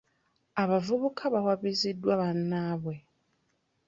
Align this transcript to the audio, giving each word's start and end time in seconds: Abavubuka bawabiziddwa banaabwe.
Abavubuka 0.63 1.23
bawabiziddwa 1.33 2.13
banaabwe. 2.21 2.95